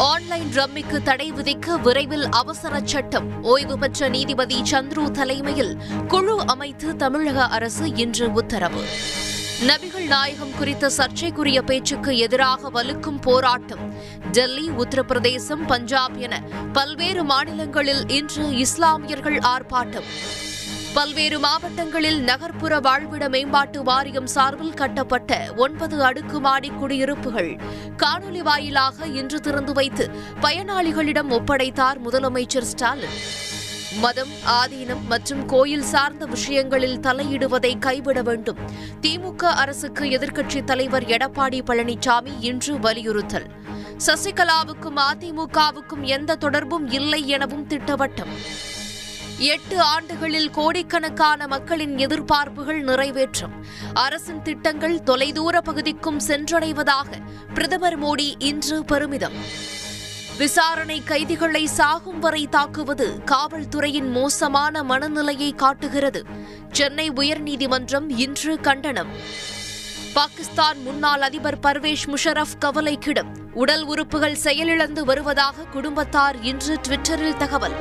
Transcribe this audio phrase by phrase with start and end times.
[0.00, 3.42] Online ரம்மிக்கு தடை விதிக்க விரைவில் அவசர சட்டம்.
[3.42, 5.76] ஓய்வு பெற்ற நீதிபதி சந்துரு தலைமையில்
[6.08, 8.84] குழு அமைத்து தமிழக அரசு இன்று உத்தரவு.
[9.66, 13.94] நபிகள் நாயகம் குறித்த சர்ச்சைக்குரிய பேச்சுக்கு எதிராக வலுக்கும் போராட்டம்.
[14.32, 16.42] டெல்லி உத்தரப்பிரதேசம் பஞ்சாப் என
[16.72, 20.04] பல்வேறு மாநிலங்களில் இன்று இஸ்லாமியர்கள் ஆர்ப்பாட்டம்.
[20.94, 27.60] பல்வேறு மாவட்டங்களில் நகர்ப்புற வாழ்விட மேம்பாட்டு வாரியம் சார்பில் கட்டப்பட்ட ஒன்பது அடுக்குமாடி குடியிருப்புகள்
[27.96, 33.16] காணொலி வாயிலாக இன்று திறந்து வைத்து பயனாளிகளிடம் ஒப்படைத்தார் முதலமைச்சர் ஸ்டாலின்.
[34.00, 38.58] மதம் ஆதீனம் மற்றும் கோயில் சார்ந்த விஷயங்களில் தலையிடுவதை கைவிட வேண்டும்.
[39.00, 43.46] திமுக அரசுக்கு எதிர்க்கட்சித் தலைவர் எடப்பாடி பழனிசாமி இன்று வலியுறுத்தல்.
[44.06, 48.34] சசிகலாவுக்கும் அதிமுகவுக்கும் எந்த தொடர்பும் இல்லை எனவும் திட்டவட்டம்.
[49.40, 53.64] எட்டு ஆண்டுகளில் கோடிக்கணக்கான மக்களின் எதிர்பார்ப்புகள் நிறைவேற்றும்.
[53.94, 57.12] அரசின் திட்டங்கள் தொலைதூர பகுதிக்கும் சென்றடைவதாக
[57.54, 59.32] பிரதமர் மோடி இன்று பெருமிதம்.
[60.38, 66.24] விசாரணை கைதிகளை சாகும் வரை தாக்குவது காவல்துறையின் மோசமான மனநிலையை காட்டுகிறது.
[66.70, 69.08] சென்னை உயர்நீதிமன்றம் இன்று கண்டனம்.
[70.14, 73.28] பாகிஸ்தான் முன்னாள் அதிபர் பர்வேஷ் முஷரப் கவலைக்கிடம்.
[73.54, 77.72] உடல் உறுப்புகள் செயலிழந்து வருவதாக குடும்பத்தார் இன்று ட்விட்டரில் தகவல்.